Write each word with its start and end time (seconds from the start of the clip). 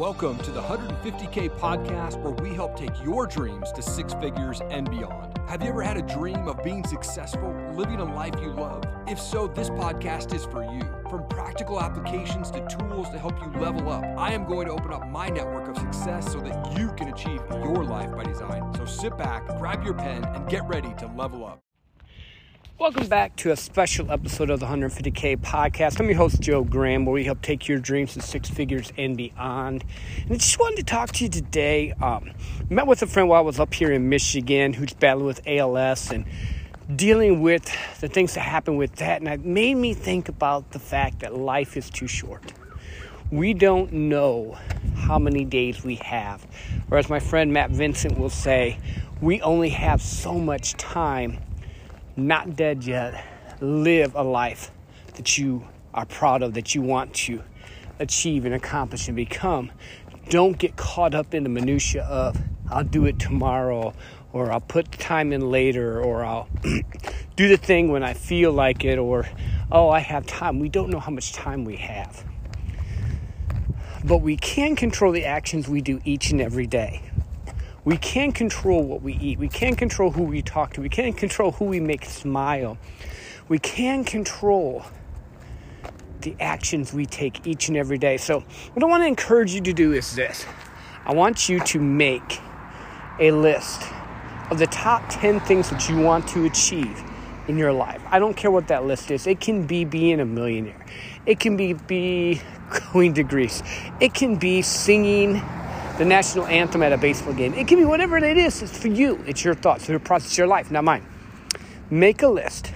Welcome 0.00 0.38
to 0.38 0.50
the 0.50 0.62
150K 0.62 1.50
podcast 1.58 2.22
where 2.22 2.32
we 2.32 2.54
help 2.54 2.74
take 2.74 3.04
your 3.04 3.26
dreams 3.26 3.70
to 3.72 3.82
six 3.82 4.14
figures 4.14 4.62
and 4.70 4.88
beyond. 4.88 5.36
Have 5.46 5.62
you 5.62 5.68
ever 5.68 5.82
had 5.82 5.98
a 5.98 6.02
dream 6.02 6.48
of 6.48 6.64
being 6.64 6.86
successful, 6.86 7.54
living 7.74 8.00
a 8.00 8.14
life 8.14 8.32
you 8.40 8.50
love? 8.50 8.82
If 9.06 9.20
so, 9.20 9.46
this 9.46 9.68
podcast 9.68 10.32
is 10.32 10.46
for 10.46 10.64
you. 10.64 10.80
From 11.10 11.28
practical 11.28 11.78
applications 11.78 12.50
to 12.52 12.66
tools 12.66 13.10
to 13.10 13.18
help 13.18 13.38
you 13.42 13.60
level 13.60 13.90
up, 13.90 14.02
I 14.16 14.32
am 14.32 14.46
going 14.46 14.68
to 14.68 14.72
open 14.72 14.90
up 14.90 15.06
my 15.06 15.28
network 15.28 15.68
of 15.68 15.76
success 15.76 16.32
so 16.32 16.40
that 16.40 16.78
you 16.78 16.92
can 16.92 17.08
achieve 17.08 17.42
your 17.52 17.84
life 17.84 18.10
by 18.10 18.24
design. 18.24 18.72
So 18.78 18.86
sit 18.86 19.18
back, 19.18 19.46
grab 19.58 19.84
your 19.84 19.92
pen, 19.92 20.24
and 20.24 20.48
get 20.48 20.66
ready 20.66 20.94
to 20.94 21.08
level 21.08 21.44
up. 21.44 21.60
Welcome 22.80 23.08
back 23.08 23.36
to 23.36 23.50
a 23.50 23.56
special 23.56 24.10
episode 24.10 24.48
of 24.48 24.58
the 24.58 24.64
150K 24.64 25.36
podcast. 25.36 26.00
I'm 26.00 26.06
your 26.06 26.16
host, 26.16 26.40
Joe 26.40 26.64
Graham, 26.64 27.04
where 27.04 27.12
we 27.12 27.24
help 27.24 27.42
take 27.42 27.68
your 27.68 27.78
dreams 27.78 28.14
to 28.14 28.22
six 28.22 28.48
figures 28.48 28.90
and 28.96 29.18
beyond. 29.18 29.84
And 30.22 30.32
I 30.32 30.36
just 30.36 30.58
wanted 30.58 30.76
to 30.78 30.84
talk 30.84 31.12
to 31.12 31.24
you 31.24 31.28
today. 31.30 31.92
Um, 32.00 32.32
met 32.70 32.86
with 32.86 33.02
a 33.02 33.06
friend 33.06 33.28
while 33.28 33.40
I 33.40 33.42
was 33.42 33.60
up 33.60 33.74
here 33.74 33.92
in 33.92 34.08
Michigan 34.08 34.72
who's 34.72 34.94
battling 34.94 35.26
with 35.26 35.40
ALS 35.46 36.10
and 36.10 36.24
dealing 36.96 37.42
with 37.42 37.70
the 38.00 38.08
things 38.08 38.32
that 38.32 38.40
happen 38.40 38.76
with 38.76 38.96
that. 38.96 39.20
And 39.20 39.28
it 39.28 39.44
made 39.44 39.74
me 39.74 39.92
think 39.92 40.30
about 40.30 40.70
the 40.70 40.78
fact 40.78 41.20
that 41.20 41.36
life 41.36 41.76
is 41.76 41.90
too 41.90 42.08
short. 42.08 42.54
We 43.30 43.52
don't 43.52 43.92
know 43.92 44.58
how 44.96 45.18
many 45.18 45.44
days 45.44 45.84
we 45.84 45.96
have. 45.96 46.46
Or 46.90 46.96
as 46.96 47.10
my 47.10 47.20
friend 47.20 47.52
Matt 47.52 47.70
Vincent 47.70 48.18
will 48.18 48.30
say, 48.30 48.78
we 49.20 49.42
only 49.42 49.68
have 49.68 50.00
so 50.00 50.38
much 50.38 50.72
time 50.74 51.38
not 52.26 52.56
dead 52.56 52.84
yet, 52.84 53.24
live 53.60 54.14
a 54.14 54.22
life 54.22 54.70
that 55.14 55.38
you 55.38 55.66
are 55.92 56.06
proud 56.06 56.42
of, 56.42 56.54
that 56.54 56.74
you 56.74 56.82
want 56.82 57.14
to 57.14 57.42
achieve 57.98 58.44
and 58.44 58.54
accomplish 58.54 59.08
and 59.08 59.16
become. 59.16 59.70
Don't 60.28 60.58
get 60.58 60.76
caught 60.76 61.14
up 61.14 61.34
in 61.34 61.42
the 61.42 61.48
minutia 61.48 62.04
of 62.04 62.36
I'll 62.70 62.84
do 62.84 63.06
it 63.06 63.18
tomorrow 63.18 63.92
or 64.32 64.52
I'll 64.52 64.60
put 64.60 64.92
time 64.92 65.32
in 65.32 65.50
later 65.50 66.00
or 66.00 66.24
I'll 66.24 66.48
do 67.36 67.48
the 67.48 67.56
thing 67.56 67.90
when 67.90 68.02
I 68.02 68.14
feel 68.14 68.52
like 68.52 68.84
it 68.84 68.98
or 68.98 69.28
oh, 69.72 69.88
I 69.88 70.00
have 70.00 70.26
time. 70.26 70.58
We 70.58 70.68
don't 70.68 70.90
know 70.90 71.00
how 71.00 71.10
much 71.10 71.32
time 71.32 71.64
we 71.64 71.76
have. 71.76 72.24
But 74.04 74.18
we 74.18 74.36
can 74.36 74.76
control 74.76 75.12
the 75.12 75.26
actions 75.26 75.68
we 75.68 75.80
do 75.80 76.00
each 76.04 76.30
and 76.30 76.40
every 76.40 76.66
day. 76.66 77.02
We 77.84 77.96
can't 77.96 78.34
control 78.34 78.82
what 78.84 79.02
we 79.02 79.14
eat. 79.14 79.38
We 79.38 79.48
can't 79.48 79.78
control 79.78 80.10
who 80.10 80.22
we 80.22 80.42
talk 80.42 80.74
to. 80.74 80.82
We 80.82 80.90
can't 80.90 81.16
control 81.16 81.52
who 81.52 81.64
we 81.64 81.80
make 81.80 82.04
smile. 82.04 82.76
We 83.48 83.58
can 83.58 84.04
control 84.04 84.84
the 86.20 86.36
actions 86.38 86.92
we 86.92 87.06
take 87.06 87.46
each 87.46 87.68
and 87.68 87.76
every 87.76 87.96
day. 87.96 88.18
So, 88.18 88.40
what 88.74 88.82
I 88.82 88.86
want 88.86 89.02
to 89.02 89.06
encourage 89.06 89.54
you 89.54 89.62
to 89.62 89.72
do 89.72 89.92
is 89.92 90.14
this 90.14 90.44
I 91.06 91.14
want 91.14 91.48
you 91.48 91.60
to 91.60 91.80
make 91.80 92.40
a 93.18 93.30
list 93.30 93.82
of 94.50 94.58
the 94.58 94.66
top 94.66 95.02
10 95.08 95.40
things 95.40 95.70
that 95.70 95.88
you 95.88 95.98
want 95.98 96.28
to 96.28 96.44
achieve 96.44 97.02
in 97.48 97.56
your 97.56 97.72
life. 97.72 98.02
I 98.10 98.18
don't 98.18 98.36
care 98.36 98.50
what 98.50 98.68
that 98.68 98.84
list 98.84 99.10
is. 99.10 99.26
It 99.26 99.40
can 99.40 99.66
be 99.66 99.84
being 99.84 100.20
a 100.20 100.24
millionaire. 100.26 100.84
It 101.24 101.40
can 101.40 101.56
be 101.56 101.72
be 101.72 102.42
going 102.92 103.14
to 103.14 103.22
Greece. 103.22 103.62
It 104.00 104.12
can 104.12 104.36
be 104.36 104.60
singing 104.60 105.42
the 106.00 106.06
national 106.06 106.46
anthem 106.46 106.82
at 106.82 106.94
a 106.94 106.96
baseball 106.96 107.34
game. 107.34 107.52
It 107.52 107.68
can 107.68 107.76
be 107.76 107.84
whatever 107.84 108.16
it 108.16 108.38
is. 108.38 108.62
It's 108.62 108.74
for 108.74 108.88
you. 108.88 109.22
It's 109.26 109.44
your 109.44 109.54
thoughts, 109.54 109.82
it's 109.82 109.90
your 109.90 109.98
process, 109.98 110.38
your 110.38 110.46
life, 110.46 110.70
not 110.70 110.82
mine. 110.82 111.04
Make 111.90 112.22
a 112.22 112.28
list. 112.28 112.72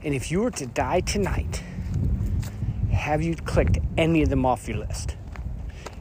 And 0.00 0.14
if 0.14 0.30
you 0.30 0.40
were 0.40 0.52
to 0.52 0.64
die 0.64 1.00
tonight, 1.00 1.64
have 2.92 3.20
you 3.20 3.34
clicked 3.34 3.78
any 3.98 4.22
of 4.22 4.28
them 4.28 4.46
off 4.46 4.68
your 4.68 4.76
list? 4.76 5.16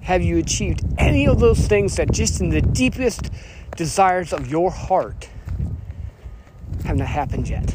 Have 0.01 0.21
you 0.21 0.37
achieved 0.37 0.83
any 0.99 1.27
of 1.27 1.39
those 1.39 1.65
things 1.65 1.95
that 1.95 2.11
just 2.11 2.41
in 2.41 2.49
the 2.49 2.61
deepest 2.61 3.31
desires 3.75 4.33
of 4.33 4.51
your 4.51 4.69
heart 4.69 5.29
have 6.85 6.95
not 6.95 7.07
happened 7.07 7.49
yet? 7.49 7.73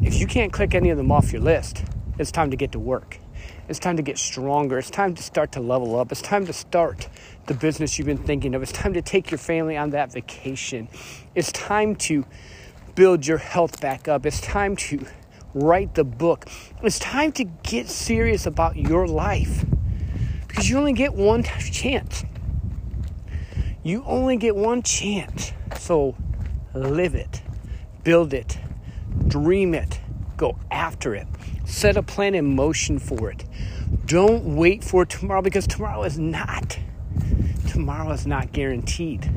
If 0.00 0.20
you 0.20 0.28
can't 0.28 0.52
click 0.52 0.76
any 0.76 0.90
of 0.90 0.96
them 0.96 1.10
off 1.10 1.32
your 1.32 1.42
list, 1.42 1.82
it's 2.20 2.30
time 2.30 2.52
to 2.52 2.56
get 2.56 2.70
to 2.70 2.78
work. 2.78 3.19
It's 3.68 3.78
time 3.78 3.96
to 3.96 4.02
get 4.02 4.18
stronger. 4.18 4.78
It's 4.78 4.90
time 4.90 5.14
to 5.14 5.22
start 5.22 5.52
to 5.52 5.60
level 5.60 5.98
up. 5.98 6.10
It's 6.10 6.22
time 6.22 6.46
to 6.46 6.52
start 6.52 7.08
the 7.46 7.54
business 7.54 7.98
you've 7.98 8.06
been 8.06 8.18
thinking 8.18 8.54
of. 8.54 8.62
It's 8.62 8.72
time 8.72 8.94
to 8.94 9.02
take 9.02 9.30
your 9.30 9.38
family 9.38 9.76
on 9.76 9.90
that 9.90 10.12
vacation. 10.12 10.88
It's 11.34 11.52
time 11.52 11.96
to 11.96 12.24
build 12.94 13.26
your 13.26 13.38
health 13.38 13.80
back 13.80 14.08
up. 14.08 14.26
It's 14.26 14.40
time 14.40 14.76
to 14.76 15.06
write 15.54 15.94
the 15.94 16.04
book. 16.04 16.46
It's 16.82 16.98
time 16.98 17.32
to 17.32 17.44
get 17.44 17.88
serious 17.88 18.46
about 18.46 18.76
your 18.76 19.06
life 19.06 19.64
because 20.46 20.68
you 20.68 20.78
only 20.78 20.92
get 20.92 21.14
one 21.14 21.42
chance. 21.42 22.24
You 23.82 24.02
only 24.04 24.36
get 24.36 24.56
one 24.56 24.82
chance. 24.82 25.52
So 25.78 26.16
live 26.74 27.14
it, 27.14 27.40
build 28.04 28.34
it, 28.34 28.58
dream 29.26 29.74
it, 29.74 30.00
go 30.36 30.58
after 30.70 31.14
it. 31.14 31.26
Set 31.70 31.96
a 31.96 32.02
plan 32.02 32.34
in 32.34 32.56
motion 32.56 32.98
for 32.98 33.30
it. 33.30 33.44
Don't 34.04 34.56
wait 34.56 34.82
for 34.82 35.06
tomorrow 35.06 35.40
because 35.40 35.68
tomorrow 35.68 36.02
is 36.02 36.18
not. 36.18 36.76
Tomorrow 37.68 38.10
is 38.10 38.26
not 38.26 38.50
guaranteed. 38.52 39.30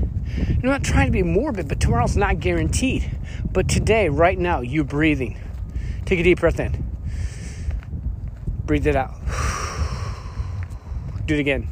I'm 0.50 0.60
not 0.64 0.84
trying 0.84 1.06
to 1.06 1.12
be 1.12 1.22
morbid, 1.22 1.68
but 1.68 1.80
tomorrow's 1.80 2.18
not 2.18 2.40
guaranteed. 2.40 3.10
But 3.52 3.70
today, 3.70 4.10
right 4.10 4.38
now, 4.38 4.62
you're 4.62 4.84
breathing. 4.84 5.38
Take 6.06 6.20
a 6.20 6.24
deep 6.24 6.40
breath 6.40 6.60
in. 6.60 6.84
Breathe 8.66 8.88
it 8.88 8.96
out. 8.96 9.14
Do 11.28 11.36
it 11.36 11.40
again. 11.40 11.68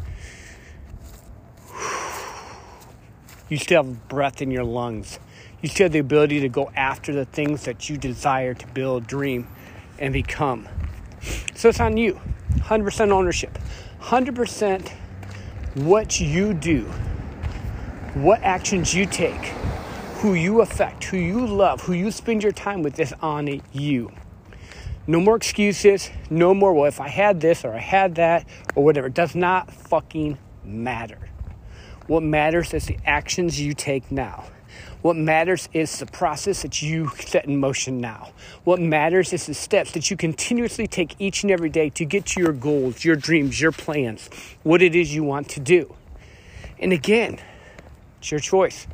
You 3.49 3.57
still 3.57 3.83
have 3.83 4.07
breath 4.07 4.43
in 4.43 4.51
your 4.51 4.63
lungs. 4.63 5.17
You 5.61 5.69
still 5.69 5.85
have 5.85 5.91
the 5.91 5.99
ability 5.99 6.39
to 6.41 6.49
go 6.49 6.71
after 6.75 7.13
the 7.13 7.25
things 7.25 7.65
that 7.65 7.89
you 7.89 7.97
desire 7.97 8.53
to 8.53 8.67
build, 8.67 9.07
dream, 9.07 9.47
and 10.01 10.11
become. 10.11 10.67
So 11.55 11.69
it's 11.69 11.79
on 11.79 11.95
you. 11.95 12.19
100% 12.57 13.11
ownership. 13.11 13.57
100% 14.01 14.91
what 15.75 16.19
you 16.19 16.53
do, 16.53 16.81
what 18.13 18.41
actions 18.41 18.93
you 18.93 19.05
take, 19.05 19.45
who 20.15 20.33
you 20.33 20.59
affect, 20.61 21.05
who 21.05 21.17
you 21.17 21.45
love, 21.45 21.81
who 21.81 21.93
you 21.93 22.11
spend 22.11 22.43
your 22.43 22.51
time 22.51 22.83
with 22.83 22.99
is 22.99 23.13
on 23.21 23.61
you. 23.71 24.11
No 25.07 25.19
more 25.19 25.35
excuses. 25.35 26.09
No 26.29 26.53
more, 26.53 26.73
well, 26.73 26.85
if 26.85 26.99
I 26.99 27.07
had 27.07 27.41
this 27.41 27.63
or 27.63 27.73
I 27.73 27.79
had 27.79 28.15
that 28.15 28.45
or 28.75 28.83
whatever. 28.83 29.07
It 29.07 29.13
does 29.13 29.35
not 29.35 29.71
fucking 29.71 30.37
matter. 30.63 31.17
What 32.11 32.23
matters 32.23 32.73
is 32.73 32.87
the 32.87 32.97
actions 33.05 33.61
you 33.61 33.73
take 33.73 34.11
now. 34.11 34.43
What 35.01 35.15
matters 35.15 35.69
is 35.71 35.97
the 35.97 36.05
process 36.05 36.61
that 36.63 36.81
you 36.81 37.09
set 37.15 37.45
in 37.45 37.55
motion 37.55 38.01
now. 38.01 38.33
What 38.65 38.81
matters 38.81 39.31
is 39.31 39.45
the 39.45 39.53
steps 39.53 39.93
that 39.93 40.11
you 40.11 40.17
continuously 40.17 40.87
take 40.87 41.15
each 41.19 41.43
and 41.43 41.51
every 41.53 41.69
day 41.69 41.89
to 41.91 42.03
get 42.03 42.25
to 42.25 42.41
your 42.41 42.51
goals, 42.51 43.05
your 43.05 43.15
dreams, 43.15 43.61
your 43.61 43.71
plans, 43.71 44.29
what 44.63 44.81
it 44.81 44.93
is 44.93 45.15
you 45.15 45.23
want 45.23 45.47
to 45.51 45.61
do. 45.61 45.95
And 46.79 46.91
again, 46.91 47.39
it's 48.19 48.29
your 48.29 48.41
choice. 48.41 48.87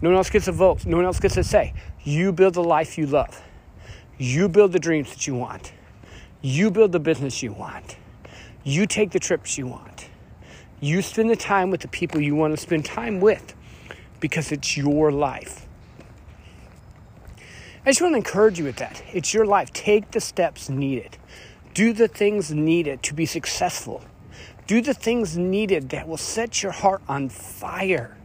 No 0.00 0.10
one 0.10 0.16
else 0.16 0.30
gets 0.30 0.46
a 0.46 0.52
vote. 0.52 0.86
No 0.86 0.98
one 0.98 1.04
else 1.04 1.18
gets 1.18 1.36
a 1.36 1.42
say. 1.42 1.74
You 2.04 2.30
build 2.30 2.54
the 2.54 2.62
life 2.62 2.96
you 2.96 3.06
love. 3.06 3.42
You 4.18 4.48
build 4.48 4.70
the 4.70 4.78
dreams 4.78 5.10
that 5.10 5.26
you 5.26 5.34
want. 5.34 5.72
You 6.42 6.70
build 6.70 6.92
the 6.92 7.00
business 7.00 7.42
you 7.42 7.52
want. 7.52 7.96
You 8.62 8.86
take 8.86 9.10
the 9.10 9.18
trips 9.18 9.58
you 9.58 9.66
want. 9.66 9.95
You 10.80 11.00
spend 11.00 11.30
the 11.30 11.36
time 11.36 11.70
with 11.70 11.80
the 11.80 11.88
people 11.88 12.20
you 12.20 12.34
want 12.34 12.52
to 12.52 12.58
spend 12.58 12.84
time 12.84 13.20
with 13.20 13.54
because 14.20 14.52
it's 14.52 14.76
your 14.76 15.10
life. 15.10 15.66
I 17.84 17.90
just 17.90 18.02
want 18.02 18.12
to 18.12 18.18
encourage 18.18 18.58
you 18.58 18.64
with 18.64 18.76
that. 18.76 19.02
It's 19.12 19.32
your 19.32 19.46
life. 19.46 19.72
Take 19.72 20.10
the 20.10 20.20
steps 20.20 20.68
needed. 20.68 21.16
Do 21.72 21.92
the 21.92 22.08
things 22.08 22.52
needed 22.52 23.02
to 23.04 23.14
be 23.14 23.26
successful. 23.26 24.04
Do 24.66 24.80
the 24.80 24.92
things 24.92 25.38
needed 25.38 25.90
that 25.90 26.08
will 26.08 26.16
set 26.16 26.62
your 26.62 26.72
heart 26.72 27.00
on 27.08 27.28
fire. 27.28 28.16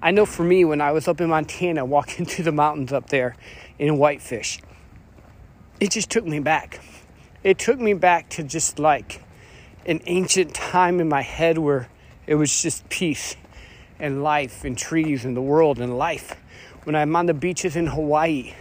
I 0.00 0.12
know 0.12 0.24
for 0.24 0.44
me, 0.44 0.64
when 0.64 0.80
I 0.80 0.92
was 0.92 1.08
up 1.08 1.20
in 1.20 1.28
Montana 1.28 1.84
walking 1.84 2.24
through 2.24 2.44
the 2.44 2.52
mountains 2.52 2.92
up 2.92 3.08
there 3.08 3.36
in 3.78 3.98
Whitefish, 3.98 4.60
it 5.80 5.90
just 5.90 6.10
took 6.10 6.24
me 6.24 6.38
back. 6.38 6.80
It 7.42 7.58
took 7.58 7.78
me 7.78 7.94
back 7.94 8.28
to 8.30 8.42
just 8.42 8.78
like 8.78 9.22
an 9.84 10.00
ancient 10.06 10.54
time 10.54 11.00
in 11.00 11.08
my 11.08 11.22
head 11.22 11.58
where 11.58 11.88
it 12.28 12.34
was 12.34 12.60
just 12.60 12.86
peace 12.90 13.36
and 13.98 14.22
life 14.22 14.62
and 14.62 14.76
trees 14.76 15.24
and 15.24 15.34
the 15.34 15.40
world 15.40 15.80
and 15.80 15.96
life. 15.96 16.36
When 16.84 16.94
I'm 16.94 17.16
on 17.16 17.24
the 17.24 17.32
beaches 17.32 17.74
in 17.74 17.86
Hawaii, 17.86 18.52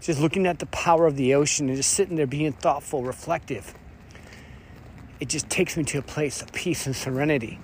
just 0.00 0.20
looking 0.20 0.46
at 0.46 0.58
the 0.58 0.66
power 0.66 1.06
of 1.06 1.16
the 1.16 1.34
ocean 1.34 1.68
and 1.68 1.76
just 1.76 1.92
sitting 1.92 2.16
there 2.16 2.26
being 2.26 2.52
thoughtful, 2.52 3.02
reflective, 3.02 3.74
it 5.20 5.28
just 5.28 5.50
takes 5.50 5.76
me 5.76 5.84
to 5.84 5.98
a 5.98 6.02
place 6.02 6.40
of 6.40 6.50
peace 6.54 6.86
and 6.86 6.96
serenity. 6.96 7.60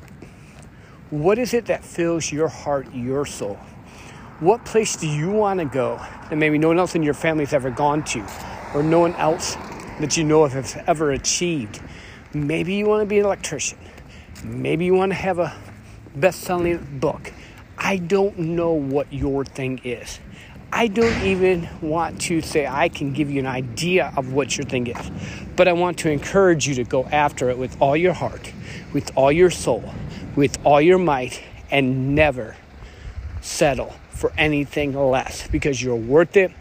What 1.08 1.38
is 1.38 1.54
it 1.54 1.66
that 1.66 1.82
fills 1.82 2.30
your 2.30 2.48
heart, 2.48 2.94
your 2.94 3.24
soul? 3.24 3.58
What 4.40 4.66
place 4.66 4.94
do 4.96 5.08
you 5.08 5.30
want 5.30 5.58
to 5.60 5.66
go 5.66 5.96
that 6.28 6.36
maybe 6.36 6.58
no 6.58 6.68
one 6.68 6.78
else 6.78 6.94
in 6.94 7.02
your 7.02 7.14
family 7.14 7.44
has 7.46 7.54
ever 7.54 7.70
gone 7.70 8.04
to, 8.04 8.26
or 8.74 8.82
no 8.82 9.00
one 9.00 9.14
else 9.14 9.56
that 10.00 10.18
you 10.18 10.24
know 10.24 10.44
of 10.44 10.52
has 10.52 10.76
ever 10.86 11.12
achieved? 11.12 11.80
Maybe 12.34 12.74
you 12.74 12.86
want 12.86 13.00
to 13.00 13.06
be 13.06 13.18
an 13.18 13.24
electrician. 13.24 13.78
Maybe 14.44 14.86
you 14.86 14.94
want 14.94 15.12
to 15.12 15.16
have 15.16 15.38
a 15.38 15.54
best 16.16 16.40
selling 16.40 16.98
book. 16.98 17.32
I 17.76 17.98
don't 17.98 18.38
know 18.38 18.72
what 18.72 19.12
your 19.12 19.44
thing 19.44 19.80
is. 19.84 20.18
I 20.72 20.86
don't 20.86 21.22
even 21.24 21.68
want 21.82 22.20
to 22.22 22.40
say 22.40 22.66
I 22.66 22.88
can 22.88 23.12
give 23.12 23.30
you 23.30 23.40
an 23.40 23.46
idea 23.46 24.12
of 24.16 24.32
what 24.32 24.56
your 24.56 24.64
thing 24.64 24.86
is, 24.86 25.10
but 25.56 25.66
I 25.66 25.72
want 25.72 25.98
to 25.98 26.10
encourage 26.10 26.68
you 26.68 26.74
to 26.76 26.84
go 26.84 27.04
after 27.06 27.50
it 27.50 27.58
with 27.58 27.76
all 27.80 27.96
your 27.96 28.12
heart, 28.12 28.52
with 28.92 29.10
all 29.16 29.32
your 29.32 29.50
soul, 29.50 29.84
with 30.36 30.58
all 30.64 30.80
your 30.80 30.98
might, 30.98 31.42
and 31.70 32.14
never 32.14 32.56
settle 33.40 33.94
for 34.10 34.32
anything 34.38 34.94
less 34.94 35.48
because 35.48 35.82
you're 35.82 35.96
worth 35.96 36.36
it. 36.36 36.52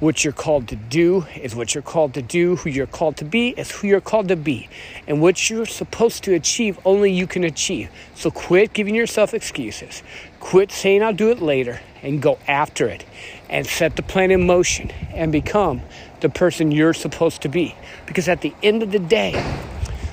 What 0.00 0.24
you're 0.24 0.32
called 0.32 0.68
to 0.68 0.76
do 0.76 1.26
is 1.36 1.54
what 1.54 1.74
you're 1.74 1.82
called 1.82 2.14
to 2.14 2.22
do. 2.22 2.56
Who 2.56 2.70
you're 2.70 2.86
called 2.86 3.18
to 3.18 3.24
be 3.26 3.50
is 3.50 3.70
who 3.70 3.86
you're 3.86 4.00
called 4.00 4.28
to 4.28 4.36
be. 4.36 4.66
And 5.06 5.20
what 5.20 5.50
you're 5.50 5.66
supposed 5.66 6.24
to 6.24 6.32
achieve, 6.32 6.78
only 6.86 7.12
you 7.12 7.26
can 7.26 7.44
achieve. 7.44 7.90
So 8.14 8.30
quit 8.30 8.72
giving 8.72 8.94
yourself 8.94 9.34
excuses. 9.34 10.02
Quit 10.40 10.72
saying 10.72 11.02
I'll 11.02 11.12
do 11.12 11.30
it 11.30 11.42
later 11.42 11.80
and 12.02 12.22
go 12.22 12.38
after 12.48 12.86
it 12.88 13.04
and 13.50 13.66
set 13.66 13.96
the 13.96 14.02
plan 14.02 14.30
in 14.30 14.46
motion 14.46 14.90
and 15.12 15.30
become 15.30 15.82
the 16.20 16.30
person 16.30 16.70
you're 16.70 16.94
supposed 16.94 17.42
to 17.42 17.50
be. 17.50 17.74
Because 18.06 18.26
at 18.26 18.40
the 18.40 18.54
end 18.62 18.82
of 18.82 18.92
the 18.92 18.98
day, 18.98 19.32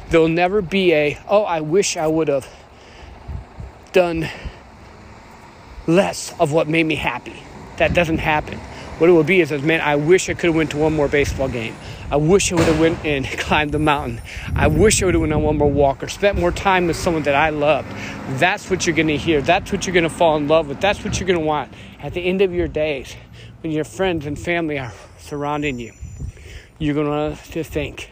there'll 0.10 0.28
never 0.28 0.62
be 0.62 0.94
a, 0.94 1.18
oh, 1.30 1.44
I 1.44 1.62
wish 1.62 1.96
I 1.96 2.08
would 2.08 2.28
have 2.28 2.46
done 3.94 4.28
less 5.88 6.34
of 6.42 6.52
what 6.52 6.68
made 6.68 6.84
me 6.84 6.96
happy. 6.96 7.42
That 7.78 7.94
doesn't 7.94 8.18
happen. 8.18 8.60
What 8.98 9.10
it 9.10 9.14
will 9.14 9.24
be 9.24 9.42
is, 9.42 9.52
is 9.52 9.62
man, 9.62 9.82
I 9.82 9.96
wish 9.96 10.28
I 10.28 10.34
could 10.34 10.48
have 10.48 10.56
went 10.56 10.72
to 10.72 10.78
one 10.78 10.96
more 10.96 11.08
baseball 11.08 11.48
game. 11.48 11.76
I 12.10 12.16
wish 12.16 12.52
I 12.52 12.56
would 12.56 12.66
have 12.66 12.80
went 12.80 13.06
and 13.06 13.26
climbed 13.40 13.72
the 13.72 13.80
mountain. 13.80 14.22
I 14.56 14.68
wish 14.68 15.04
I 15.04 15.06
would 15.06 15.14
have 15.14 15.22
went 15.22 15.34
on 15.34 15.44
one 15.44 15.58
more 15.58 15.70
walk 15.70 16.02
or 16.02 16.08
spent 16.08 16.40
more 16.40 16.52
time 16.52 16.88
with 16.88 16.96
someone 16.96 17.24
that 17.24 17.36
I 17.36 17.50
loved. 17.50 17.90
That's 18.40 18.70
what 18.70 18.88
you're 18.88 18.96
going 18.96 19.10
to 19.10 19.18
hear. 19.18 19.42
That's 19.42 19.72
what 19.72 19.86
you're 19.86 19.94
going 19.94 20.04
to 20.04 20.10
fall 20.10 20.36
in 20.38 20.48
love 20.48 20.70
with. 20.70 20.82
That's 20.82 21.04
what 21.04 21.20
you're 21.20 21.28
going 21.28 21.40
to 21.40 21.46
want 21.46 21.72
at 22.00 22.14
the 22.14 22.22
end 22.22 22.42
of 22.42 22.54
your 22.54 22.68
days 22.68 23.16
when 23.62 23.72
your 23.72 23.84
friends 23.84 24.26
and 24.26 24.38
family 24.38 24.80
are 24.80 24.94
surrounding 25.20 25.80
you. 25.80 25.94
You're 26.80 26.96
going 26.96 27.06
to 27.06 27.12
want 27.12 27.44
to 27.52 27.64
think, 27.64 28.12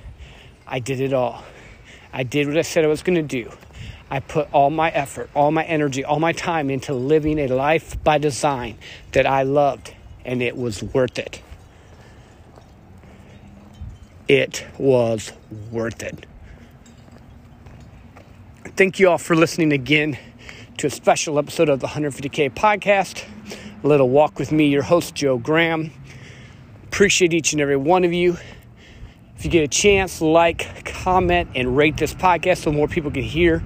I 0.68 0.80
did 0.80 1.00
it 1.00 1.14
all. 1.14 1.44
I 2.14 2.24
did 2.24 2.48
what 2.48 2.58
I 2.58 2.62
said 2.62 2.86
I 2.86 2.88
was 2.88 3.04
going 3.04 3.16
to 3.16 3.22
do. 3.22 3.52
I 4.10 4.20
put 4.20 4.48
all 4.54 4.70
my 4.70 4.90
effort, 4.92 5.30
all 5.34 5.52
my 5.52 5.64
energy, 5.64 6.06
all 6.06 6.20
my 6.20 6.32
time 6.32 6.70
into 6.70 6.94
living 6.94 7.40
a 7.40 7.48
life 7.48 8.02
by 8.04 8.20
design 8.20 8.78
that 9.14 9.26
I 9.26 9.44
loved, 9.44 9.94
and 10.26 10.42
it 10.42 10.58
was 10.58 10.84
worth 10.84 11.18
it. 11.20 11.42
It 14.28 14.66
was 14.78 15.32
worth 15.72 16.02
it. 16.02 16.26
Thank 18.76 19.00
you 19.00 19.10
all 19.10 19.18
for 19.18 19.36
listening 19.36 19.72
again 19.72 20.18
to 20.78 20.88
a 20.88 20.90
special 20.90 21.40
episode 21.40 21.70
of 21.70 21.80
the 21.80 21.88
150K 21.88 22.54
podcast. 22.54 23.24
A 23.84 23.88
little 23.88 24.10
walk 24.10 24.40
with 24.40 24.52
me, 24.52 24.68
your 24.68 24.82
host, 24.82 25.16
Joe 25.16 25.38
Graham. 25.38 25.92
Appreciate 26.86 27.34
each 27.34 27.54
and 27.54 27.62
every 27.62 27.78
one 27.78 28.04
of 28.04 28.12
you. 28.12 28.38
If 29.38 29.46
you 29.46 29.52
get 29.52 29.64
a 29.64 29.68
chance, 29.68 30.22
like, 30.22 30.86
comment, 30.86 31.50
and 31.56 31.78
rate 31.78 31.98
this 31.98 32.14
podcast 32.14 32.64
so 32.64 32.72
more 32.72 32.88
people 32.88 33.12
can 33.12 33.24
hear 33.24 33.64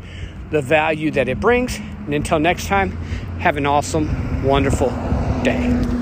the 0.51 0.61
value 0.61 1.11
that 1.11 1.29
it 1.29 1.39
brings. 1.39 1.77
And 1.77 2.13
until 2.13 2.39
next 2.39 2.67
time, 2.67 2.91
have 3.39 3.55
an 3.55 3.65
awesome, 3.65 4.43
wonderful 4.43 4.89
day. 5.43 5.98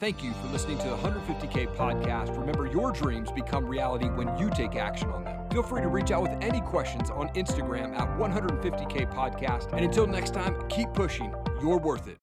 Thank 0.00 0.22
you 0.22 0.32
for 0.34 0.46
listening 0.52 0.78
to 0.78 0.84
the 0.84 0.96
150K 0.96 1.74
podcast. 1.74 2.38
Remember, 2.38 2.66
your 2.66 2.92
dreams 2.92 3.32
become 3.32 3.66
reality 3.66 4.06
when 4.06 4.38
you 4.38 4.48
take 4.48 4.76
action 4.76 5.10
on 5.10 5.24
them. 5.24 5.50
Feel 5.50 5.64
free 5.64 5.82
to 5.82 5.88
reach 5.88 6.12
out 6.12 6.22
with 6.22 6.30
any 6.40 6.60
questions 6.60 7.10
on 7.10 7.28
Instagram 7.30 7.98
at 7.98 8.06
150K 8.16 9.12
podcast. 9.12 9.72
And 9.72 9.84
until 9.84 10.06
next 10.06 10.34
time, 10.34 10.54
keep 10.68 10.92
pushing. 10.94 11.34
You're 11.60 11.78
worth 11.78 12.06
it. 12.06 12.16